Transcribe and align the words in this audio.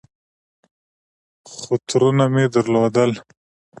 خو 1.51 1.73
ترونه 1.87 2.25
مې 2.33 2.45
درلودل. 2.53 3.11